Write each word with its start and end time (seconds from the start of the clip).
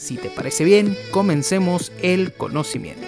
Si 0.00 0.16
te 0.16 0.30
parece 0.30 0.64
bien, 0.64 0.96
comencemos 1.10 1.92
el 2.02 2.32
conocimiento. 2.32 3.06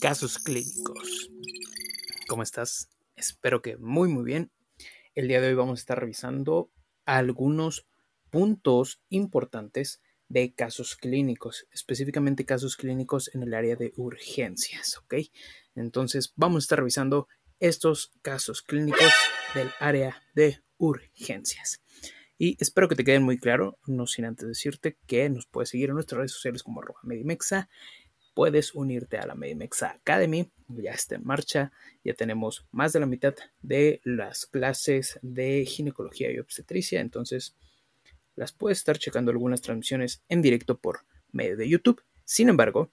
Casos 0.00 0.38
clínicos. 0.38 1.30
¿Cómo 2.26 2.42
estás? 2.42 2.88
Espero 3.16 3.60
que 3.60 3.76
muy 3.76 4.08
muy 4.08 4.24
bien. 4.24 4.50
El 5.14 5.28
día 5.28 5.42
de 5.42 5.48
hoy 5.48 5.54
vamos 5.54 5.78
a 5.78 5.82
estar 5.82 6.00
revisando 6.00 6.70
algunos 7.04 7.86
puntos 8.30 9.02
importantes 9.10 10.00
de 10.30 10.54
casos 10.54 10.96
clínicos, 10.96 11.66
específicamente 11.70 12.46
casos 12.46 12.76
clínicos 12.76 13.30
en 13.34 13.42
el 13.42 13.52
área 13.52 13.76
de 13.76 13.92
urgencias, 13.96 14.96
¿ok? 14.96 15.16
Entonces 15.74 16.32
vamos 16.34 16.62
a 16.62 16.64
estar 16.64 16.78
revisando 16.78 17.28
estos 17.60 18.12
casos 18.22 18.62
clínicos 18.62 19.12
del 19.54 19.70
área 19.80 20.22
de 20.34 20.60
urgencias. 20.76 21.82
Y 22.38 22.56
espero 22.60 22.88
que 22.88 22.94
te 22.94 23.04
queden 23.04 23.24
muy 23.24 23.36
claro, 23.36 23.78
no 23.86 24.06
sin 24.06 24.24
antes 24.24 24.46
decirte 24.46 24.96
que 25.06 25.28
nos 25.28 25.46
puedes 25.46 25.70
seguir 25.70 25.88
en 25.88 25.96
nuestras 25.96 26.18
redes 26.18 26.32
sociales 26.32 26.62
como 26.62 26.82
Medimexa. 27.02 27.68
Puedes 28.32 28.74
unirte 28.74 29.18
a 29.18 29.26
la 29.26 29.34
Medimexa 29.34 29.90
Academy, 29.90 30.52
ya 30.68 30.92
está 30.92 31.16
en 31.16 31.24
marcha, 31.24 31.72
ya 32.04 32.14
tenemos 32.14 32.68
más 32.70 32.92
de 32.92 33.00
la 33.00 33.06
mitad 33.06 33.34
de 33.60 34.00
las 34.04 34.46
clases 34.46 35.18
de 35.22 35.64
ginecología 35.66 36.30
y 36.30 36.38
obstetricia, 36.38 37.00
entonces 37.00 37.56
las 38.36 38.52
puedes 38.52 38.78
estar 38.78 38.96
checando 38.98 39.32
algunas 39.32 39.60
transmisiones 39.60 40.22
en 40.28 40.40
directo 40.40 40.78
por 40.78 41.00
medio 41.32 41.56
de 41.56 41.68
YouTube. 41.68 42.04
Sin 42.24 42.48
embargo, 42.48 42.92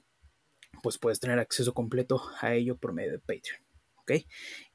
pues 0.82 0.98
puedes 0.98 1.20
tener 1.20 1.38
acceso 1.38 1.76
completo 1.76 2.20
a 2.42 2.56
ello 2.56 2.78
por 2.78 2.94
medio 2.94 3.12
de 3.12 3.20
Patreon. 3.20 3.65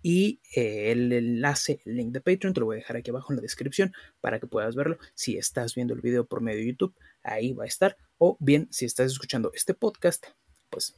Y 0.02 0.41
eh, 0.54 0.92
el 0.92 1.12
enlace, 1.12 1.80
el 1.84 1.96
link 1.96 2.12
de 2.12 2.20
Patreon, 2.20 2.54
te 2.54 2.60
lo 2.60 2.66
voy 2.66 2.76
a 2.76 2.78
dejar 2.78 2.96
aquí 2.96 3.10
abajo 3.10 3.32
en 3.32 3.36
la 3.36 3.42
descripción 3.42 3.92
para 4.20 4.41
que 4.41 4.46
puedas 4.46 4.74
verlo. 4.76 4.98
Si 5.14 5.36
estás 5.36 5.74
viendo 5.74 5.94
el 5.94 6.00
video 6.00 6.26
por 6.26 6.41
medio 6.41 6.60
de 6.60 6.66
YouTube, 6.66 6.94
ahí 7.22 7.52
va 7.52 7.64
a 7.64 7.66
estar. 7.66 7.96
O 8.18 8.36
bien, 8.41 8.68
si 8.70 8.84
estás 8.84 9.12
escuchando 9.12 9.50
este 9.54 9.74
podcast, 9.74 10.26
pues 10.70 10.94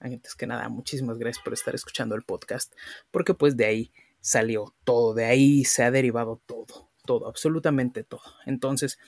antes 0.00 0.34
que 0.34 0.46
nada, 0.46 0.68
muchísimas 0.68 1.18
gracias 1.18 1.44
por 1.44 1.52
estar 1.52 1.74
escuchando 1.74 2.14
el 2.14 2.22
podcast, 2.22 2.72
porque 3.10 3.34
pues 3.34 3.56
de 3.56 3.66
ahí 3.66 3.92
salió 4.20 4.74
todo, 4.84 5.14
de 5.14 5.26
ahí 5.26 5.64
se 5.64 5.82
ha 5.82 5.90
derivado 5.90 6.40
todo, 6.46 6.90
todo, 7.04 7.28
absolutamente 7.28 8.02
todo. 8.02 8.22
Entonces, 8.46 8.98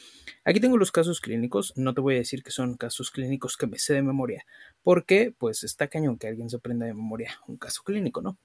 aquí 0.45 0.61
tengo 0.61 0.77
los 0.77 0.93
casos 0.93 1.21
clínicos, 1.21 1.73
no 1.77 1.95
te 1.95 2.03
voy 2.03 2.15
a 2.15 2.19
decir 2.19 2.43
que 2.43 2.51
son 2.51 2.77
casos 2.77 3.11
clínicos 3.11 3.57
que 3.57 3.67
me 3.67 3.79
sé 3.79 3.95
de 3.95 4.03
memoria, 4.03 4.45
porque 4.83 5.35
pues 5.37 5.65
está 5.65 5.89
cañón 5.89 6.19
que 6.19 6.29
alguien 6.29 6.51
se 6.51 6.57
aprenda 6.57 6.87
de 6.87 6.95
memoria 6.95 7.41
un 7.47 7.57
caso 7.57 7.83
clínico, 7.83 8.21
¿no? 8.21 8.39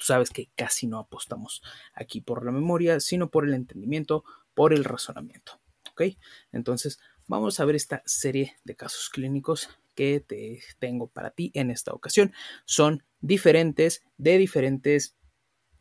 Tú 0.00 0.06
sabes 0.06 0.30
que 0.30 0.48
casi 0.56 0.86
no 0.86 0.98
apostamos 0.98 1.60
aquí 1.92 2.22
por 2.22 2.42
la 2.42 2.52
memoria, 2.52 3.00
sino 3.00 3.30
por 3.30 3.46
el 3.46 3.52
entendimiento, 3.52 4.24
por 4.54 4.72
el 4.72 4.84
razonamiento. 4.84 5.60
¿Ok? 5.90 6.16
Entonces, 6.52 6.98
vamos 7.28 7.60
a 7.60 7.66
ver 7.66 7.76
esta 7.76 8.02
serie 8.06 8.56
de 8.64 8.76
casos 8.76 9.10
clínicos 9.10 9.68
que 9.94 10.20
te 10.20 10.62
tengo 10.78 11.08
para 11.08 11.32
ti 11.32 11.50
en 11.52 11.70
esta 11.70 11.92
ocasión. 11.92 12.32
Son 12.64 13.04
diferentes 13.20 14.02
de 14.16 14.38
diferentes 14.38 15.16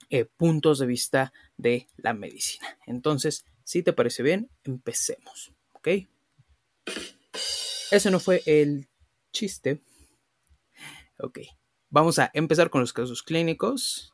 eh, 0.10 0.26
puntos 0.26 0.80
de 0.80 0.86
vista 0.86 1.32
de 1.56 1.88
la 1.96 2.14
medicina. 2.14 2.78
Entonces, 2.88 3.46
si 3.64 3.84
te 3.84 3.94
parece 3.94 4.22
bien, 4.22 4.50
empecemos. 4.66 5.54
¿Ok? 5.76 5.88
Ese 7.90 8.12
no 8.12 8.20
fue 8.20 8.44
el 8.46 8.90
chiste. 9.32 9.82
Ok. 11.20 11.40
Vamos 11.92 12.20
a 12.20 12.30
empezar 12.36 12.70
con 12.70 12.82
los 12.82 12.94
casos 12.94 13.24
clínicos. 13.24 14.14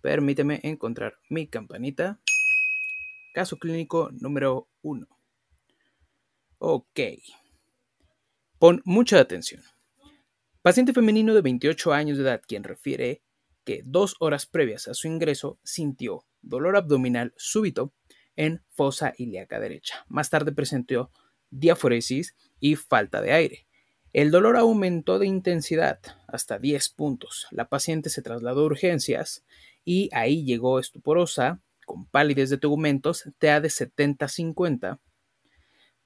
Permíteme 0.00 0.58
encontrar 0.64 1.14
mi 1.30 1.46
campanita. 1.46 2.20
Caso 3.34 3.56
clínico 3.56 4.10
número 4.10 4.68
1. 4.82 5.06
Ok. 6.58 7.00
Pon 8.58 8.82
mucha 8.84 9.20
atención. 9.20 9.62
Paciente 10.60 10.92
femenino 10.92 11.34
de 11.34 11.42
28 11.42 11.92
años 11.92 12.18
de 12.18 12.24
edad 12.24 12.42
quien 12.44 12.64
refiere 12.64 13.22
que 13.64 13.82
dos 13.84 14.16
horas 14.18 14.46
previas 14.46 14.88
a 14.88 14.94
su 14.94 15.06
ingreso 15.06 15.60
sintió 15.62 16.26
dolor 16.40 16.76
abdominal 16.76 17.32
súbito 17.36 17.94
en 18.34 18.64
fosa 18.70 19.14
ilíaca 19.16 19.60
derecha. 19.60 20.04
Más 20.08 20.30
tarde 20.30 20.50
presentó 20.50 21.12
diaforesis 21.48 22.34
y 22.58 22.74
falta 22.74 23.20
de 23.20 23.32
aire. 23.32 23.68
El 24.12 24.30
dolor 24.30 24.56
aumentó 24.56 25.18
de 25.18 25.26
intensidad 25.26 25.98
hasta 26.26 26.58
10 26.58 26.90
puntos. 26.90 27.46
La 27.50 27.68
paciente 27.68 28.10
se 28.10 28.20
trasladó 28.20 28.62
a 28.62 28.66
urgencias 28.66 29.44
y 29.84 30.10
ahí 30.12 30.44
llegó 30.44 30.78
estuporosa, 30.78 31.60
con 31.86 32.06
pálidez 32.06 32.50
de 32.50 32.58
tegumentos, 32.58 33.24
TA 33.38 33.60
de 33.60 33.68
70-50. 33.68 34.98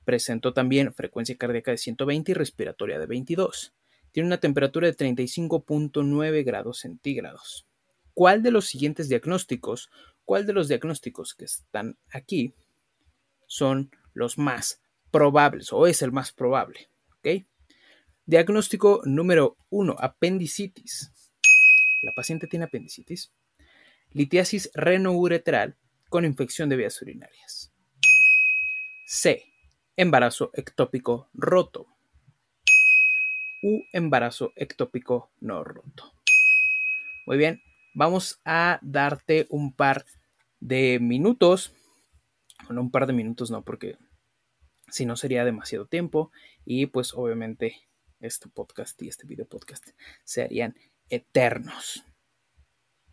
Presentó 0.05 0.53
también 0.53 0.95
frecuencia 0.95 1.37
cardíaca 1.37 1.73
de 1.73 1.79
120 1.79 2.31
y 2.31 2.35
respiratoria 2.35 2.99
de 2.99 3.07
22. 3.07 3.75
Tiene 4.13 4.29
una 4.29 4.39
temperatura 4.39 4.87
de 4.87 4.97
35.9 4.97 6.45
grados 6.45 6.79
centígrados. 6.79 7.67
¿Cuál 8.15 8.43
de 8.43 8.53
los 8.53 8.67
siguientes 8.67 9.09
diagnósticos, 9.09 9.91
cuál 10.25 10.47
de 10.47 10.53
los 10.53 10.69
diagnósticos 10.69 11.35
que 11.35 11.45
están 11.45 11.99
aquí 12.11 12.55
son 13.47 13.91
los 14.13 14.39
más 14.39 14.81
probables 15.11 15.73
o 15.73 15.87
es 15.87 16.03
el 16.03 16.13
más 16.13 16.33
probable. 16.33 16.89
¿ok? 17.19 17.47
Diagnóstico 18.29 19.03
número 19.05 19.57
1, 19.71 19.95
apendicitis. 20.01 21.13
La 22.03 22.11
paciente 22.11 22.49
tiene 22.49 22.65
apendicitis. 22.65 23.33
Litiasis 24.11 24.69
renouretral 24.75 25.77
con 26.09 26.25
infección 26.25 26.69
de 26.69 26.75
vías 26.75 27.01
urinarias. 27.01 27.73
C. 29.07 29.45
Embarazo 29.97 30.51
ectópico 30.55 31.31
roto. 31.35 31.87
U. 33.63 33.85
Embarazo 33.93 34.53
ectópico 34.57 35.31
no 35.39 35.63
roto. 35.63 36.13
Muy 37.29 37.37
bien, 37.37 37.63
vamos 37.95 38.41
a 38.45 38.81
darte 38.83 39.47
un 39.51 39.73
par 39.73 40.05
de 40.59 40.99
minutos. 40.99 41.73
Bueno, 42.65 42.81
un 42.81 42.91
par 42.91 43.07
de 43.07 43.13
minutos 43.13 43.53
no, 43.53 43.63
porque 43.63 43.99
si 44.89 45.07
no 45.07 45.15
sería 45.15 45.45
demasiado 45.45 45.87
tiempo 45.87 46.33
y 46.65 46.87
pues 46.87 47.15
obviamente 47.15 47.87
este 48.21 48.49
podcast 48.49 49.01
y 49.03 49.09
este 49.09 49.27
video 49.27 49.47
podcast 49.47 49.89
se 50.25 50.43
harían 50.43 50.77
eternos. 51.09 52.05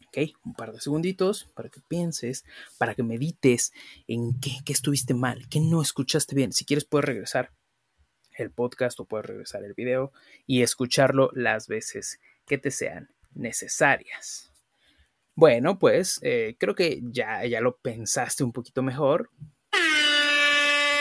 ¿Ok? 0.08 0.30
Un 0.46 0.54
par 0.54 0.72
de 0.72 0.80
segunditos 0.80 1.46
para 1.56 1.70
que 1.70 1.82
pienses, 1.88 2.46
para 2.78 2.94
que 2.94 3.04
medites 3.04 3.74
en 4.08 4.40
qué, 4.40 4.60
estuviste 4.68 5.14
mal, 5.14 5.48
qué 5.50 5.60
no 5.60 5.82
escuchaste 5.82 6.36
bien. 6.36 6.54
Si 6.54 6.66
quieres 6.66 6.86
puedes 6.86 7.06
regresar 7.06 7.52
el 8.38 8.52
podcast 8.52 9.00
o 9.00 9.06
puedes 9.06 9.26
regresar 9.26 9.64
el 9.64 9.74
video 9.74 10.12
y 10.46 10.62
escucharlo 10.62 11.30
las 11.34 11.68
veces 11.68 12.20
que 12.46 12.58
te 12.58 12.72
sean 12.72 13.10
necesarias. 13.34 14.52
Bueno, 15.36 15.80
pues 15.80 16.20
eh, 16.22 16.56
creo 16.60 16.76
que 16.76 17.02
ya, 17.04 17.44
ya 17.46 17.60
lo 17.60 17.78
pensaste 17.78 18.44
un 18.44 18.52
poquito 18.52 18.84
mejor. 18.84 19.32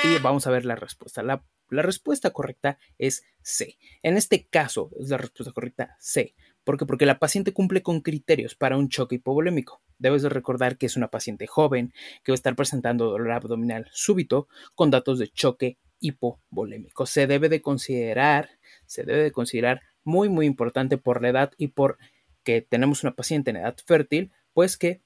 Y 0.04 0.18
vamos 0.18 0.46
a 0.46 0.50
ver 0.50 0.64
la 0.64 0.74
respuesta. 0.74 1.22
La, 1.22 1.44
la 1.72 1.82
respuesta 1.82 2.30
correcta 2.30 2.78
es 2.98 3.24
C. 3.42 3.78
En 4.02 4.16
este 4.16 4.46
caso 4.46 4.90
es 4.98 5.10
la 5.10 5.16
respuesta 5.16 5.52
correcta 5.52 5.96
C. 5.98 6.34
¿Por 6.64 6.78
qué? 6.78 6.86
Porque 6.86 7.06
la 7.06 7.18
paciente 7.18 7.52
cumple 7.52 7.82
con 7.82 8.00
criterios 8.00 8.54
para 8.54 8.76
un 8.76 8.88
choque 8.88 9.16
hipovolémico. 9.16 9.82
Debes 9.98 10.22
de 10.22 10.28
recordar 10.28 10.78
que 10.78 10.86
es 10.86 10.96
una 10.96 11.08
paciente 11.08 11.46
joven 11.46 11.92
que 12.22 12.32
va 12.32 12.34
a 12.34 12.36
estar 12.36 12.54
presentando 12.54 13.10
dolor 13.10 13.32
abdominal 13.32 13.88
súbito 13.92 14.48
con 14.74 14.90
datos 14.90 15.18
de 15.18 15.28
choque 15.28 15.78
hipovolémico. 16.00 17.06
Se 17.06 17.26
debe 17.26 17.48
de 17.48 17.62
considerar, 17.62 18.50
se 18.86 19.04
debe 19.04 19.22
de 19.22 19.32
considerar 19.32 19.82
muy 20.04 20.28
muy 20.28 20.46
importante 20.46 20.98
por 20.98 21.22
la 21.22 21.28
edad 21.28 21.52
y 21.56 21.68
por 21.68 21.98
que 22.44 22.60
tenemos 22.60 23.02
una 23.04 23.14
paciente 23.14 23.50
en 23.50 23.56
edad 23.56 23.76
fértil, 23.86 24.32
pues 24.52 24.76
que 24.76 25.00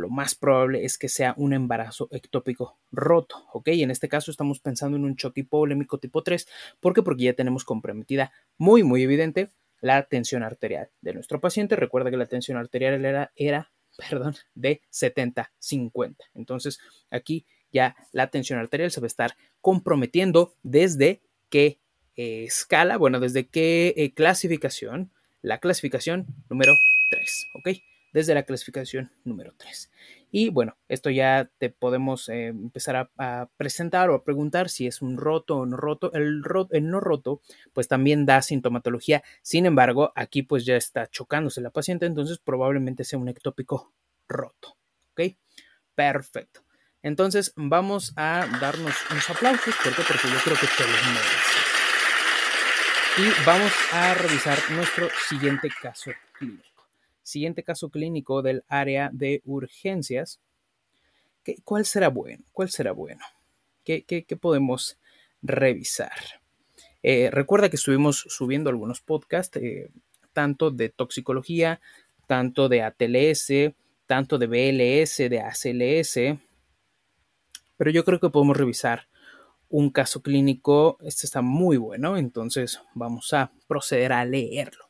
lo 0.00 0.08
más 0.08 0.34
probable 0.34 0.84
es 0.84 0.98
que 0.98 1.08
sea 1.08 1.34
un 1.36 1.52
embarazo 1.52 2.08
ectópico 2.10 2.78
roto, 2.90 3.46
¿ok? 3.52 3.68
En 3.68 3.90
este 3.90 4.08
caso 4.08 4.30
estamos 4.30 4.58
pensando 4.60 4.96
en 4.96 5.04
un 5.04 5.16
choque 5.16 5.42
hipovolémico 5.42 5.98
tipo 5.98 6.22
3, 6.22 6.48
¿por 6.80 6.94
qué? 6.94 7.02
Porque 7.02 7.24
ya 7.24 7.34
tenemos 7.34 7.64
comprometida 7.64 8.32
muy, 8.58 8.82
muy 8.82 9.02
evidente 9.02 9.50
la 9.80 10.02
tensión 10.04 10.42
arterial 10.42 10.90
de 11.00 11.14
nuestro 11.14 11.40
paciente. 11.40 11.76
Recuerda 11.76 12.10
que 12.10 12.16
la 12.16 12.26
tensión 12.26 12.58
arterial 12.58 13.04
era, 13.04 13.32
era 13.36 13.70
perdón, 14.10 14.34
de 14.54 14.82
70-50. 14.92 16.16
Entonces, 16.34 16.80
aquí 17.10 17.46
ya 17.72 17.96
la 18.12 18.28
tensión 18.28 18.58
arterial 18.58 18.90
se 18.90 19.00
va 19.00 19.04
a 19.04 19.08
estar 19.08 19.36
comprometiendo 19.60 20.54
desde 20.62 21.20
qué 21.48 21.78
eh, 22.16 22.44
escala, 22.44 22.96
bueno, 22.96 23.20
desde 23.20 23.46
qué 23.46 23.94
eh, 23.96 24.12
clasificación, 24.12 25.12
la 25.42 25.58
clasificación 25.58 26.26
número 26.48 26.72
3, 27.10 27.46
¿ok? 27.54 27.78
Desde 28.12 28.34
la 28.34 28.42
clasificación 28.42 29.12
número 29.24 29.54
3. 29.56 29.90
Y 30.32 30.50
bueno, 30.50 30.76
esto 30.88 31.10
ya 31.10 31.50
te 31.58 31.70
podemos 31.70 32.28
eh, 32.28 32.46
empezar 32.46 33.10
a, 33.16 33.48
presentar 33.56 34.10
o 34.10 34.14
a 34.14 34.24
preguntar 34.24 34.68
si 34.68 34.86
es 34.86 35.02
un 35.02 35.16
roto 35.16 35.58
o 35.58 35.66
no 35.66 35.76
roto. 35.76 36.12
El, 36.12 36.42
el 36.70 36.90
no 36.90 37.00
roto, 37.00 37.40
pues 37.72 37.88
también 37.88 38.26
da 38.26 38.42
sintomatología. 38.42 39.22
Sin 39.42 39.66
embargo, 39.66 40.12
aquí 40.14 40.42
pues 40.42 40.64
ya 40.64 40.76
está 40.76 41.08
chocándose 41.08 41.60
la 41.60 41.70
paciente, 41.70 42.06
entonces 42.06 42.38
probablemente 42.38 43.04
sea 43.04 43.18
un 43.18 43.28
ectópico 43.28 43.92
roto. 44.28 44.76
¿Ok? 45.12 45.36
Perfecto. 45.94 46.62
Entonces 47.02 47.52
vamos 47.56 48.12
a 48.16 48.46
darnos 48.60 48.94
unos 49.10 49.30
aplausos. 49.30 49.74
¿Por 49.82 49.94
qué? 49.94 50.02
Porque 50.02 50.28
yo 50.28 50.38
creo 50.44 50.56
que 50.56 50.66
te 50.66 50.82
los 50.82 51.06
mereces. 51.06 51.80
Y 53.18 53.44
vamos 53.44 53.72
a 53.92 54.14
revisar 54.14 54.58
nuestro 54.70 55.08
siguiente 55.28 55.68
caso 55.82 56.12
clínico. 56.32 56.69
Siguiente 57.30 57.62
caso 57.62 57.90
clínico 57.90 58.42
del 58.42 58.64
área 58.66 59.08
de 59.12 59.40
urgencias. 59.44 60.40
¿Cuál 61.62 61.86
será 61.86 62.08
bueno? 62.08 62.44
¿Cuál 62.50 62.70
será 62.70 62.90
bueno? 62.90 63.24
¿Qué, 63.84 64.26
podemos 64.40 64.98
revisar? 65.40 66.42
Eh, 67.04 67.30
recuerda 67.30 67.70
que 67.70 67.76
estuvimos 67.76 68.24
subiendo 68.28 68.68
algunos 68.68 69.00
podcasts, 69.00 69.56
eh, 69.58 69.92
tanto 70.32 70.72
de 70.72 70.88
toxicología, 70.88 71.80
tanto 72.26 72.68
de 72.68 72.82
ATLS, 72.82 73.74
tanto 74.06 74.36
de 74.36 74.48
BLS, 74.48 75.28
de 75.28 75.40
ACLS, 75.40 76.36
pero 77.76 77.92
yo 77.92 78.04
creo 78.04 78.18
que 78.18 78.30
podemos 78.30 78.56
revisar 78.56 79.06
un 79.68 79.90
caso 79.90 80.20
clínico. 80.20 80.98
Este 81.00 81.26
está 81.26 81.42
muy 81.42 81.76
bueno, 81.76 82.16
entonces 82.16 82.80
vamos 82.92 83.32
a 83.32 83.52
proceder 83.68 84.12
a 84.12 84.24
leerlo. 84.24 84.89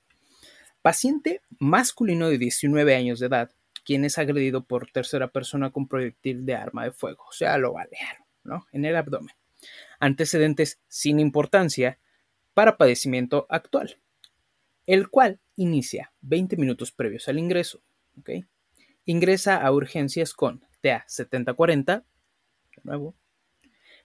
Paciente 0.83 1.43
masculino 1.59 2.31
de 2.31 2.39
19 2.39 2.95
años 2.95 3.21
de 3.21 3.27
edad, 3.27 3.51
quien 3.85 4.05
es 4.05 4.19
agredido 4.19 4.65
por 4.65 4.91
tercera 4.91 5.29
persona 5.29 5.71
con 5.71 5.89
proyectil 5.89 6.47
de 6.47 6.55
arma 6.55 6.85
de 6.85 6.93
fuego, 6.93 7.25
o 7.29 7.33
sea, 7.33 7.59
lo 7.59 7.73
balearon, 7.73 8.25
¿no? 8.45 8.67
En 8.73 8.85
el 8.85 8.97
abdomen. 8.97 9.35
Antecedentes 9.99 10.81
sin 10.89 11.21
importancia 11.21 11.99
para 12.55 12.77
padecimiento 12.77 13.47
actual, 13.51 13.99
el 14.87 15.09
cual 15.09 15.39
inicia 15.57 16.13
20 16.23 16.57
minutos 16.57 16.93
previos 16.93 17.29
al 17.29 17.39
ingreso, 17.39 17.83
¿ok? 18.19 18.31
Ingresa 19.05 19.57
a 19.57 19.73
urgencias 19.73 20.33
con 20.33 20.65
TA 20.81 21.05
7040, 21.07 22.05
de 22.77 22.83
nuevo, 22.85 23.15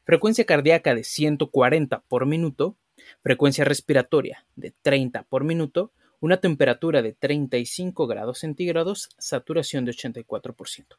frecuencia 0.03 0.45
cardíaca 0.45 0.93
de 0.93 1.03
140 1.03 2.01
por 2.01 2.25
minuto, 2.25 2.77
frecuencia 3.21 3.63
respiratoria 3.63 4.45
de 4.55 4.73
30 4.81 5.23
por 5.23 5.43
minuto, 5.43 5.93
una 6.25 6.37
temperatura 6.37 7.03
de 7.03 7.13
35 7.13 8.07
grados 8.07 8.39
centígrados, 8.39 9.09
saturación 9.19 9.85
de 9.85 9.91
84%. 9.91 10.97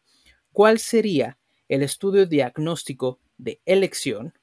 ¿Cuál 0.52 0.78
sería 0.78 1.36
el 1.68 1.82
estudio 1.82 2.26
diagnóstico 2.26 3.18
de 3.36 3.60
elección 3.64 4.34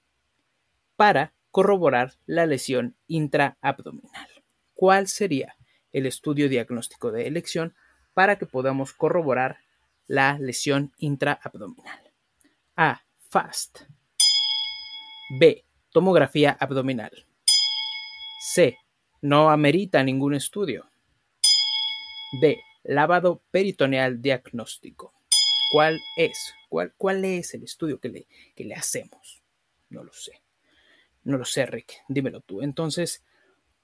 para 0.97 1.31
corroborar 1.51 2.15
la 2.25 2.45
lesión 2.45 2.97
intraabdominal? 3.07 4.27
¿Cuál 4.73 5.07
sería 5.07 5.55
el 5.93 6.05
estudio 6.05 6.49
diagnóstico 6.49 7.13
de 7.13 7.27
elección 7.27 7.73
para 8.13 8.37
que 8.37 8.45
podamos 8.45 8.91
corroborar 8.91 9.59
la 10.05 10.37
lesión 10.37 10.91
intraabdominal? 10.97 12.11
A. 12.75 13.03
FAST. 13.29 13.83
B. 15.39 15.63
Tomografía 15.93 16.51
abdominal. 16.59 17.25
C. 18.41 18.75
No 19.23 19.49
amerita 19.49 20.03
ningún 20.03 20.33
estudio. 20.33 20.89
D. 22.41 22.59
Lavado 22.83 23.41
peritoneal 23.51 24.21
diagnóstico. 24.21 25.13
¿Cuál 25.71 25.97
es? 26.17 26.53
¿Cuál, 26.67 26.93
cuál 26.97 27.23
es 27.23 27.53
el 27.53 27.63
estudio 27.63 28.01
que 28.01 28.09
le, 28.09 28.27
que 28.53 28.65
le 28.65 28.75
hacemos? 28.75 29.41
No 29.89 30.03
lo 30.03 30.11
sé. 30.11 30.41
No 31.23 31.37
lo 31.37 31.45
sé, 31.45 31.65
Rick. 31.65 32.03
Dímelo 32.09 32.41
tú. 32.41 32.61
Entonces, 32.63 33.23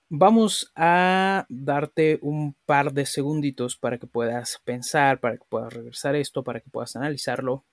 vamos 0.10 0.74
a 0.76 1.46
darte 1.48 2.20
un 2.22 2.54
par 2.66 2.92
de 2.92 3.06
segunditos 3.06 3.78
para 3.78 3.98
que 3.98 4.08
puedas 4.08 4.60
pensar, 4.66 5.22
para 5.22 5.38
que 5.38 5.46
puedas 5.48 5.72
regresar 5.72 6.18
esto, 6.18 6.44
para 6.44 6.60
que 6.60 6.70
puedas 6.70 6.98
analizarlo. 6.98 7.64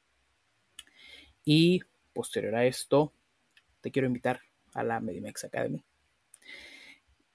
Y 1.45 1.83
posterior 2.13 2.55
a 2.55 2.65
esto, 2.65 3.13
te 3.81 3.91
quiero 3.91 4.07
invitar 4.07 4.41
a 4.73 4.85
la 4.85 5.01
Medimex 5.01 5.43
Academy. 5.43 5.85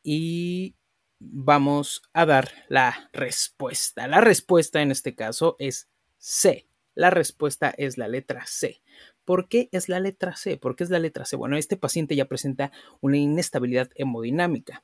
Y 0.03 0.75
vamos 1.19 2.01
a 2.13 2.25
dar 2.25 2.49
la 2.67 3.09
respuesta. 3.13 4.07
La 4.07 4.21
respuesta 4.21 4.81
en 4.81 4.91
este 4.91 5.15
caso 5.15 5.55
es 5.59 5.87
C. 6.17 6.67
La 6.95 7.09
respuesta 7.09 7.73
es 7.77 7.97
la 7.97 8.07
letra 8.07 8.45
C. 8.45 8.81
¿Por 9.23 9.47
qué 9.47 9.69
es 9.71 9.87
la 9.87 9.99
letra 9.99 10.35
C? 10.35 10.57
¿Por 10.57 10.75
qué 10.75 10.83
es 10.83 10.89
la 10.89 10.99
letra 10.99 11.25
C? 11.25 11.35
Bueno, 11.35 11.55
este 11.55 11.77
paciente 11.77 12.15
ya 12.15 12.25
presenta 12.25 12.71
una 12.99 13.17
inestabilidad 13.17 13.89
hemodinámica. 13.95 14.83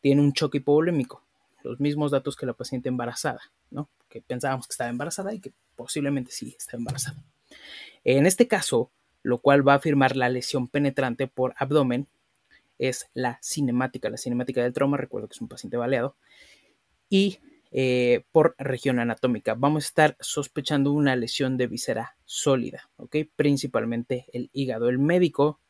Tiene 0.00 0.20
un 0.20 0.32
choque 0.32 0.58
hipovolémico, 0.58 1.24
los 1.62 1.80
mismos 1.80 2.10
datos 2.10 2.36
que 2.36 2.44
la 2.44 2.52
paciente 2.52 2.88
embarazada, 2.88 3.40
¿no? 3.70 3.88
Que 4.08 4.20
pensábamos 4.20 4.66
que 4.66 4.72
estaba 4.72 4.90
embarazada 4.90 5.32
y 5.32 5.40
que 5.40 5.52
posiblemente 5.76 6.32
sí 6.32 6.54
está 6.58 6.76
embarazada. 6.76 7.22
En 8.04 8.26
este 8.26 8.48
caso, 8.48 8.90
lo 9.22 9.38
cual 9.38 9.66
va 9.66 9.74
a 9.74 9.76
afirmar 9.76 10.16
la 10.16 10.28
lesión 10.28 10.68
penetrante 10.68 11.26
por 11.26 11.54
abdomen, 11.56 12.08
es 12.78 13.10
la 13.14 13.38
cinemática, 13.42 14.10
la 14.10 14.16
cinemática 14.16 14.62
del 14.62 14.72
trauma, 14.72 14.96
recuerdo 14.96 15.28
que 15.28 15.34
es 15.34 15.40
un 15.40 15.48
paciente 15.48 15.76
baleado, 15.76 16.16
y 17.08 17.38
eh, 17.70 18.24
por 18.32 18.54
región 18.58 18.98
anatómica. 18.98 19.54
Vamos 19.54 19.84
a 19.84 19.88
estar 19.88 20.16
sospechando 20.20 20.92
una 20.92 21.16
lesión 21.16 21.58
de 21.58 21.66
víscera 21.66 22.16
sólida, 22.24 22.90
¿ok? 22.96 23.16
Principalmente 23.36 24.26
el 24.32 24.48
hígado. 24.54 24.88
El 24.88 24.98
médico, 24.98 25.60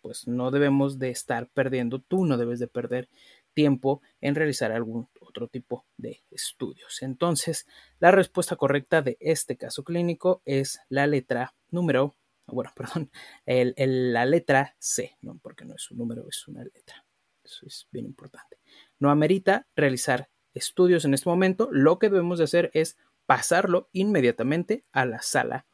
pues 0.00 0.26
no 0.26 0.50
debemos 0.50 0.98
de 0.98 1.10
estar 1.10 1.48
perdiendo, 1.48 2.00
tú 2.00 2.24
no 2.24 2.38
debes 2.38 2.58
de 2.58 2.66
perder 2.66 3.08
tiempo 3.54 4.02
en 4.20 4.34
realizar 4.34 4.72
algún 4.72 5.08
otro 5.20 5.46
tipo 5.46 5.84
de 5.96 6.22
estudios. 6.30 7.02
Entonces, 7.02 7.66
la 8.00 8.10
respuesta 8.10 8.56
correcta 8.56 9.02
de 9.02 9.16
este 9.20 9.56
caso 9.56 9.84
clínico 9.84 10.42
es 10.44 10.80
la 10.88 11.06
letra 11.06 11.54
número, 11.70 12.16
bueno, 12.52 12.72
perdón, 12.76 13.10
la 13.46 14.26
letra 14.26 14.76
C, 14.78 15.16
¿no? 15.22 15.38
porque 15.42 15.64
no 15.64 15.74
es 15.74 15.90
un 15.90 15.98
número, 15.98 16.26
es 16.28 16.46
una 16.48 16.64
letra. 16.64 17.04
Eso 17.44 17.66
es 17.66 17.88
bien 17.90 18.04
importante. 18.04 18.58
No 18.98 19.10
amerita 19.10 19.66
realizar 19.74 20.28
estudios 20.52 21.04
en 21.04 21.14
este 21.14 21.28
momento. 21.28 21.68
Lo 21.72 21.98
que 21.98 22.10
debemos 22.10 22.38
de 22.38 22.44
hacer 22.44 22.70
es 22.74 22.98
pasarlo 23.26 23.88
inmediatamente 23.92 24.84
a 24.92 25.06
la 25.06 25.22
sala 25.22 25.66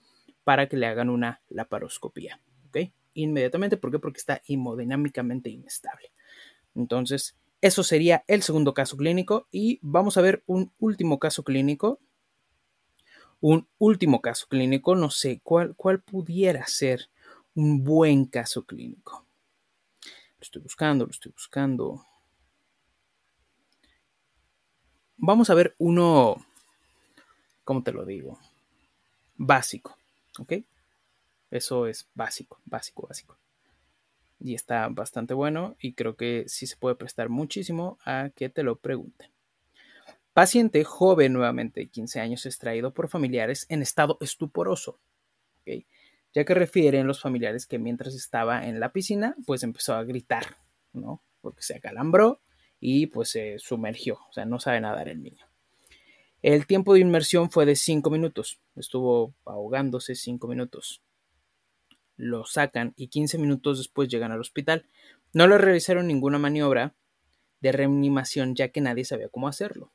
para 0.45 0.69
que 0.69 0.76
le 0.76 0.87
hagan 0.87 1.11
una 1.11 1.43
laparoscopía. 1.49 2.40
¿Ok? 2.69 2.93
Inmediatamente, 3.14 3.76
¿por 3.76 3.90
qué? 3.90 3.99
Porque 3.99 4.19
está 4.19 4.43
hemodinámicamente 4.47 5.50
inestable. 5.50 6.12
Entonces, 6.75 7.37
eso 7.61 7.83
sería 7.83 8.25
el 8.28 8.43
segundo 8.43 8.75
caso 8.75 8.97
clínico 8.97 9.49
y 9.50 9.78
vamos 9.83 10.16
a 10.16 10.21
ver 10.21 10.43
un 10.47 10.73
último 10.78 11.19
caso 11.19 11.45
clínico. 11.45 12.00
Un 13.47 13.69
último 13.77 14.23
caso 14.23 14.47
clínico, 14.49 14.95
no 14.95 15.11
sé 15.11 15.43
cuál, 15.43 15.77
cuál 15.77 16.01
pudiera 16.01 16.67
ser 16.67 17.11
un 17.55 17.85
buen 17.85 18.25
caso 18.25 18.65
clínico. 18.65 19.27
Lo 20.39 20.41
estoy 20.41 20.63
buscando, 20.63 21.05
lo 21.05 21.11
estoy 21.11 21.31
buscando. 21.31 22.07
Vamos 25.19 25.51
a 25.51 25.55
ver 25.55 25.75
uno, 25.77 26.43
¿cómo 27.65 27.83
te 27.83 27.93
lo 27.93 28.07
digo? 28.07 28.39
Básico, 29.37 29.95
¿ok? 30.39 30.55
Eso 31.51 31.87
es 31.87 32.09
básico, 32.15 32.63
básico, 32.65 33.07
básico 33.07 33.37
y 34.41 34.55
está 34.55 34.89
bastante 34.89 35.35
bueno 35.35 35.77
y 35.79 35.93
creo 35.93 36.17
que 36.17 36.45
sí 36.47 36.67
se 36.67 36.79
puede 36.79 36.97
prestar 36.97 37.29
muchísimo 37.29 37.99
a 38.07 38.31
que 38.35 38.49
te 38.49 38.63
lo 38.63 38.77
pregunten. 38.77 39.34
Paciente 40.35 40.85
joven 40.85 41.33
nuevamente 41.33 41.81
de 41.81 41.88
15 41.88 42.21
años 42.21 42.45
extraído 42.45 42.93
por 42.93 43.09
familiares 43.09 43.67
en 43.69 43.83
estado 43.83 44.19
estuporoso, 44.21 45.00
ya 45.64 46.45
que 46.45 46.55
refieren 46.55 47.07
los 47.07 47.21
familiares 47.21 47.67
que 47.67 47.79
mientras 47.79 48.14
estaba 48.14 48.67
en 48.67 48.81
la 48.81 48.93
piscina 48.93 49.37
pues 49.47 49.62
empezó 49.62 49.95
a 49.95 50.05
gritar, 50.05 50.59
¿no? 50.93 51.23
Porque 51.41 51.62
se 51.62 51.76
acalambró 51.76 52.41
y 52.81 53.07
pues 53.07 53.31
se 53.31 53.59
sumergió, 53.59 54.19
o 54.29 54.33
sea, 54.33 54.45
no 54.45 54.59
sabe 54.59 54.81
nadar 54.81 55.09
el 55.09 55.23
niño. 55.23 55.47
El 56.43 56.67
tiempo 56.67 56.93
de 56.95 57.00
inmersión 57.00 57.50
fue 57.50 57.64
de 57.64 57.76
5 57.76 58.11
minutos, 58.11 58.61
estuvo 58.76 59.35
ahogándose 59.45 60.14
5 60.14 60.49
minutos 60.49 61.00
lo 62.17 62.45
sacan 62.45 62.93
y 62.97 63.09
15 63.09 63.38
minutos 63.38 63.79
después 63.79 64.09
llegan 64.09 64.33
al 64.33 64.41
hospital. 64.41 64.87
No 65.33 65.47
le 65.47 65.59
realizaron 65.59 66.07
ninguna 66.07 66.38
maniobra 66.38 66.95
de 67.61 67.73
reanimación 67.73 68.55
ya 68.55 68.69
que 68.69 68.81
nadie 68.81 69.05
sabía 69.05 69.29
cómo 69.29 69.49
hacerlo. 69.49 69.93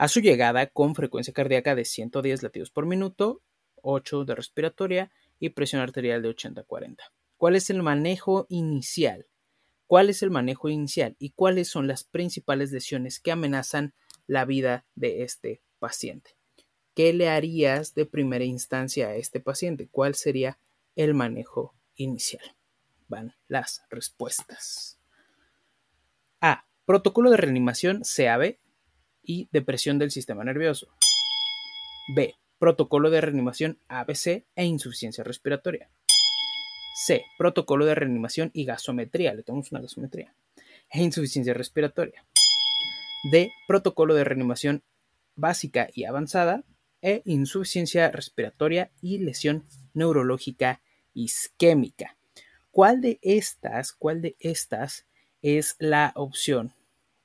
A 0.00 0.08
su 0.08 0.20
llegada, 0.20 0.66
con 0.66 0.94
frecuencia 0.94 1.34
cardíaca 1.34 1.74
de 1.74 1.84
110 1.84 2.42
latidos 2.42 2.70
por 2.70 2.86
minuto, 2.86 3.42
8 3.82 4.24
de 4.24 4.34
respiratoria 4.34 5.12
y 5.38 5.50
presión 5.50 5.82
arterial 5.82 6.22
de 6.22 6.30
80-40. 6.30 6.96
¿Cuál 7.36 7.56
es 7.56 7.68
el 7.68 7.82
manejo 7.82 8.46
inicial? 8.48 9.26
¿Cuál 9.86 10.08
es 10.08 10.22
el 10.22 10.30
manejo 10.30 10.70
inicial 10.70 11.16
y 11.18 11.32
cuáles 11.32 11.68
son 11.68 11.86
las 11.86 12.04
principales 12.04 12.72
lesiones 12.72 13.20
que 13.20 13.30
amenazan 13.30 13.92
la 14.26 14.46
vida 14.46 14.86
de 14.94 15.22
este 15.22 15.60
paciente? 15.78 16.30
¿qué 16.94 17.12
le 17.12 17.28
harías 17.28 17.94
de 17.94 18.06
primera 18.06 18.44
instancia 18.44 19.08
a 19.08 19.14
este 19.16 19.40
paciente? 19.40 19.88
¿Cuál 19.90 20.14
sería 20.14 20.58
el 20.96 21.14
manejo 21.14 21.74
inicial? 21.94 22.44
Van 23.08 23.34
las 23.48 23.82
respuestas. 23.90 24.98
A. 26.40 26.64
Protocolo 26.86 27.30
de 27.30 27.36
reanimación 27.36 28.02
CAB 28.02 28.56
y 29.22 29.48
depresión 29.52 29.98
del 29.98 30.10
sistema 30.10 30.44
nervioso. 30.44 30.88
B. 32.14 32.36
Protocolo 32.58 33.10
de 33.10 33.20
reanimación 33.20 33.78
ABC 33.88 34.44
e 34.54 34.64
insuficiencia 34.64 35.24
respiratoria. 35.24 35.90
C. 36.94 37.24
Protocolo 37.38 37.86
de 37.86 37.94
reanimación 37.94 38.50
y 38.52 38.64
gasometría. 38.64 39.32
Le 39.34 39.42
tomamos 39.42 39.72
una 39.72 39.80
gasometría. 39.80 40.34
E 40.90 41.02
insuficiencia 41.02 41.54
respiratoria. 41.54 42.26
D. 43.30 43.50
Protocolo 43.66 44.14
de 44.14 44.24
reanimación 44.24 44.82
básica 45.36 45.88
y 45.94 46.04
avanzada 46.04 46.64
e 47.02 47.22
insuficiencia 47.24 48.10
respiratoria 48.10 48.90
y 49.00 49.18
lesión 49.18 49.66
neurológica 49.94 50.82
isquémica. 51.14 52.16
¿Cuál 52.70 53.00
de 53.00 53.18
estas, 53.22 53.92
cuál 53.92 54.20
de 54.20 54.36
estas 54.38 55.06
es 55.42 55.76
la 55.78 56.12
opción 56.14 56.74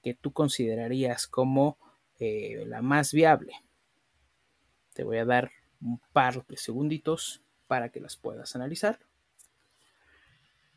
que 0.01 0.13
tú 0.13 0.31
considerarías 0.31 1.27
como 1.27 1.77
eh, 2.19 2.63
la 2.67 2.81
más 2.81 3.11
viable? 3.11 3.53
Te 4.93 5.03
voy 5.03 5.17
a 5.17 5.25
dar 5.25 5.51
un 5.81 5.99
par 6.13 6.45
de 6.45 6.57
segunditos 6.57 7.41
para 7.67 7.89
que 7.89 7.99
las 7.99 8.15
puedas 8.15 8.55
analizar. 8.55 8.99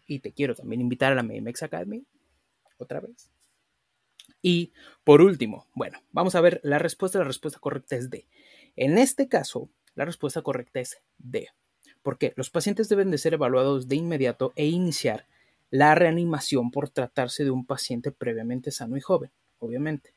Y 0.06 0.20
te 0.20 0.32
quiero 0.32 0.54
también 0.54 0.80
invitar 0.80 1.12
a 1.12 1.14
la 1.14 1.22
Medimex 1.22 1.62
Academy 1.62 2.04
otra 2.78 3.00
vez. 3.00 3.30
Y 4.42 4.72
por 5.04 5.20
último, 5.20 5.66
bueno, 5.74 6.00
vamos 6.12 6.34
a 6.34 6.40
ver 6.40 6.60
la 6.62 6.78
respuesta. 6.78 7.18
La 7.18 7.24
respuesta 7.24 7.58
correcta 7.58 7.96
es 7.96 8.10
D. 8.10 8.26
En 8.76 8.98
este 8.98 9.28
caso, 9.28 9.68
la 9.94 10.04
respuesta 10.04 10.42
correcta 10.42 10.80
es 10.80 11.00
D. 11.18 11.48
Porque 12.02 12.32
los 12.36 12.50
pacientes 12.50 12.88
deben 12.88 13.10
de 13.10 13.18
ser 13.18 13.34
evaluados 13.34 13.88
de 13.88 13.96
inmediato 13.96 14.52
e 14.56 14.66
iniciar 14.66 15.26
la 15.70 15.94
reanimación 15.94 16.70
por 16.70 16.88
tratarse 16.88 17.44
de 17.44 17.50
un 17.50 17.66
paciente 17.66 18.12
previamente 18.12 18.70
sano 18.70 18.96
y 18.96 19.00
joven, 19.00 19.30
obviamente. 19.58 20.14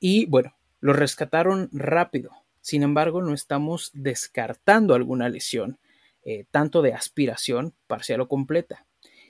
Y 0.00 0.24
bueno, 0.26 0.56
lo 0.80 0.94
rescataron 0.94 1.68
rápido. 1.72 2.30
Sin 2.62 2.82
embargo, 2.82 3.22
no 3.22 3.34
estamos 3.34 3.90
descartando 3.92 4.94
alguna 4.94 5.28
lesión, 5.28 5.78
eh, 6.24 6.46
tanto 6.50 6.82
de 6.82 6.94
aspiración 6.94 7.74
parcial 7.86 8.22
o 8.22 8.28
completa. 8.28 8.86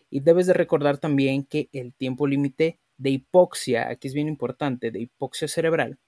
Y 0.08 0.20
debes 0.20 0.46
de 0.46 0.54
recordar 0.54 0.98
también 0.98 1.44
que 1.44 1.68
el 1.72 1.92
tiempo 1.92 2.26
límite 2.26 2.78
de 2.98 3.10
hipoxia, 3.10 3.88
aquí 3.88 4.08
es 4.08 4.14
bien 4.14 4.28
importante, 4.28 4.90
de 4.90 5.00
hipoxia 5.00 5.48
cerebral, 5.48 5.98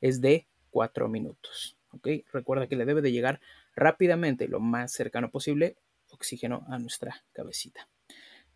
es 0.00 0.20
de 0.20 0.46
cuatro 0.70 1.08
minutos. 1.08 1.76
¿ok? 1.92 2.08
Recuerda 2.32 2.66
que 2.66 2.76
le 2.76 2.84
debe 2.84 3.02
de 3.02 3.12
llegar 3.12 3.40
rápidamente, 3.74 4.48
lo 4.48 4.60
más 4.60 4.92
cercano 4.92 5.30
posible, 5.30 5.76
oxígeno 6.10 6.64
a 6.68 6.78
nuestra 6.78 7.24
cabecita. 7.32 7.88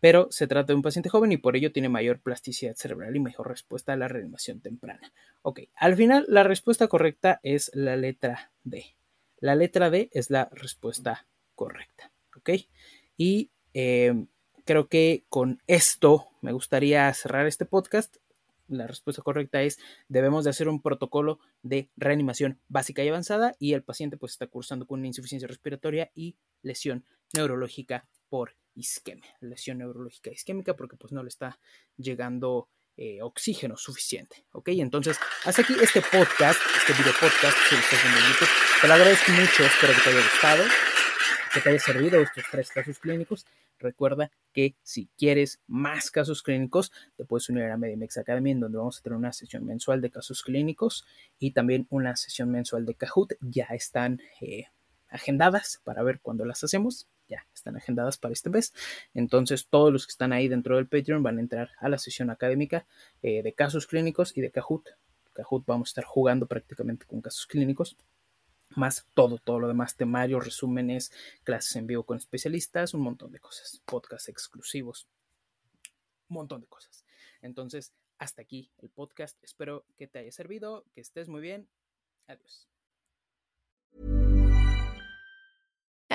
Pero 0.01 0.27
se 0.31 0.47
trata 0.47 0.67
de 0.67 0.75
un 0.75 0.81
paciente 0.81 1.07
joven 1.07 1.31
y 1.31 1.37
por 1.37 1.55
ello 1.55 1.71
tiene 1.71 1.87
mayor 1.87 2.19
plasticidad 2.19 2.75
cerebral 2.75 3.15
y 3.15 3.21
mejor 3.21 3.47
respuesta 3.47 3.93
a 3.93 3.95
la 3.95 4.09
reanimación 4.09 4.59
temprana. 4.59 5.13
Ok, 5.41 5.61
al 5.75 5.95
final 5.95 6.25
la 6.27 6.43
respuesta 6.43 6.89
correcta 6.89 7.39
es 7.43 7.71
la 7.73 7.95
letra 7.95 8.51
D. 8.65 8.97
La 9.39 9.55
letra 9.55 9.89
D 9.89 10.09
es 10.11 10.29
la 10.29 10.49
respuesta 10.51 11.25
correcta. 11.55 12.11
Ok, 12.35 12.49
y 13.15 13.49
em, 13.73 14.27
creo 14.65 14.89
que 14.89 15.23
con 15.29 15.61
esto 15.67 16.27
me 16.41 16.51
gustaría 16.51 17.13
cerrar 17.13 17.47
este 17.47 17.65
podcast 17.65 18.17
la 18.71 18.87
respuesta 18.87 19.21
correcta 19.21 19.61
es 19.61 19.79
debemos 20.07 20.43
de 20.43 20.49
hacer 20.49 20.69
un 20.69 20.81
protocolo 20.81 21.39
de 21.61 21.89
reanimación 21.97 22.59
básica 22.69 23.03
y 23.03 23.09
avanzada 23.09 23.55
y 23.59 23.73
el 23.73 23.83
paciente 23.83 24.17
pues 24.17 24.31
está 24.33 24.47
cursando 24.47 24.87
con 24.87 24.99
una 24.99 25.07
insuficiencia 25.07 25.47
respiratoria 25.47 26.09
y 26.15 26.37
lesión 26.61 27.05
neurológica 27.33 28.07
por 28.29 28.55
isquemia, 28.75 29.35
lesión 29.41 29.79
neurológica 29.79 30.31
isquémica 30.31 30.75
porque 30.75 30.97
pues 30.97 31.11
no 31.13 31.23
le 31.23 31.29
está 31.29 31.59
llegando 31.97 32.69
eh, 32.97 33.21
oxígeno 33.21 33.77
suficiente, 33.77 34.45
¿ok? 34.51 34.69
Entonces, 34.69 35.17
hasta 35.45 35.61
aquí 35.61 35.73
este 35.81 36.01
podcast, 36.01 36.59
este 36.77 36.93
video 36.93 37.13
podcast, 37.19 37.57
si 37.69 37.75
lo 37.75 37.81
estás 37.81 38.05
en 38.05 38.11
YouTube, 38.11 38.49
te 38.81 38.87
lo 38.87 38.93
agradezco 38.93 39.31
mucho, 39.31 39.63
espero 39.63 39.93
que 39.93 40.01
te 40.01 40.09
haya 40.09 40.21
gustado, 40.21 40.63
que 41.53 41.59
te 41.61 41.69
haya 41.69 41.79
servido 41.79 42.21
estos 42.21 42.43
tres 42.51 42.69
casos 42.69 42.99
clínicos 42.99 43.45
Recuerda 43.81 44.31
que 44.53 44.75
si 44.83 45.09
quieres 45.17 45.59
más 45.67 46.11
casos 46.11 46.43
clínicos, 46.43 46.91
te 47.17 47.25
puedes 47.25 47.49
unir 47.49 47.63
a 47.65 47.77
Medimex 47.77 48.17
Academy, 48.17 48.51
en 48.51 48.59
donde 48.59 48.77
vamos 48.77 48.99
a 48.99 49.01
tener 49.01 49.17
una 49.17 49.33
sesión 49.33 49.65
mensual 49.65 50.01
de 50.01 50.11
casos 50.11 50.43
clínicos 50.43 51.05
y 51.39 51.51
también 51.51 51.87
una 51.89 52.15
sesión 52.15 52.51
mensual 52.51 52.85
de 52.85 52.95
Kahoot. 52.95 53.33
Ya 53.41 53.65
están 53.71 54.21
eh, 54.39 54.65
agendadas 55.09 55.81
para 55.83 56.03
ver 56.03 56.19
cuándo 56.21 56.45
las 56.45 56.63
hacemos. 56.63 57.07
Ya 57.31 57.47
están 57.53 57.77
agendadas 57.77 58.17
para 58.17 58.33
este 58.33 58.49
mes. 58.49 58.73
Entonces, 59.13 59.67
todos 59.67 59.91
los 59.91 60.05
que 60.05 60.11
están 60.11 60.33
ahí 60.33 60.47
dentro 60.49 60.75
del 60.75 60.87
Patreon 60.87 61.23
van 61.23 61.37
a 61.37 61.41
entrar 61.41 61.71
a 61.79 61.87
la 61.87 61.97
sesión 61.97 62.29
académica 62.29 62.85
eh, 63.23 63.41
de 63.41 63.53
casos 63.53 63.87
clínicos 63.87 64.35
y 64.35 64.41
de 64.41 64.51
Kahoot. 64.51 64.89
Kahoot 65.33 65.65
vamos 65.65 65.89
a 65.89 65.91
estar 65.91 66.03
jugando 66.03 66.45
prácticamente 66.45 67.05
con 67.05 67.21
casos 67.21 67.47
clínicos 67.47 67.95
más 68.75 69.05
todo, 69.13 69.37
todo 69.37 69.59
lo 69.59 69.67
demás, 69.67 69.95
temarios, 69.95 70.45
resúmenes, 70.45 71.11
clases 71.43 71.75
en 71.75 71.87
vivo 71.87 72.03
con 72.03 72.17
especialistas, 72.17 72.93
un 72.93 73.01
montón 73.01 73.31
de 73.31 73.39
cosas, 73.39 73.81
podcasts 73.85 74.29
exclusivos, 74.29 75.07
un 76.29 76.35
montón 76.35 76.61
de 76.61 76.67
cosas. 76.67 77.05
Entonces, 77.41 77.93
hasta 78.17 78.41
aquí 78.41 78.71
el 78.77 78.89
podcast. 78.89 79.37
Espero 79.43 79.83
que 79.97 80.07
te 80.07 80.19
haya 80.19 80.31
servido, 80.31 80.85
que 80.93 81.01
estés 81.01 81.27
muy 81.27 81.41
bien. 81.41 81.67
Adiós. 82.27 82.70